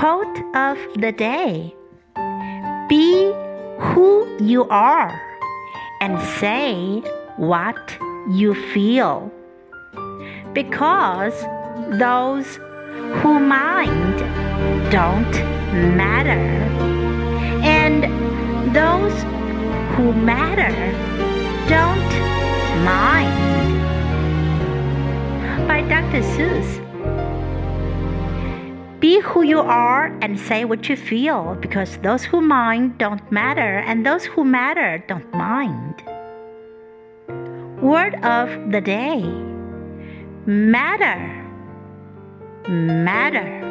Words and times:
Quote 0.00 0.38
of 0.54 0.78
the 0.96 1.12
day 1.12 1.74
Be 2.88 3.34
who 3.78 4.26
you 4.40 4.64
are 4.70 5.12
and 6.00 6.18
say 6.40 7.02
what 7.36 7.98
you 8.30 8.54
feel. 8.72 9.30
Because 10.54 11.38
those 11.98 12.46
who 13.20 13.38
mind 13.38 14.20
don't 14.90 15.34
matter, 15.98 16.40
and 17.62 18.04
those 18.74 19.12
who 19.96 20.14
matter 20.14 20.72
don't 21.68 22.12
mind. 22.86 23.36
By 25.68 25.82
Dr. 25.82 26.22
Seuss. 26.22 26.89
Be 29.00 29.18
who 29.20 29.42
you 29.42 29.60
are 29.60 30.06
and 30.20 30.38
say 30.38 30.66
what 30.66 30.90
you 30.90 30.94
feel 30.94 31.54
because 31.54 31.96
those 31.98 32.22
who 32.22 32.42
mind 32.42 32.98
don't 32.98 33.32
matter 33.32 33.78
and 33.78 34.04
those 34.04 34.26
who 34.26 34.44
matter 34.44 35.02
don't 35.08 35.32
mind. 35.32 36.02
Word 37.80 38.14
of 38.22 38.70
the 38.70 38.82
day 38.82 39.22
matter, 40.44 41.18
matter. 42.68 43.69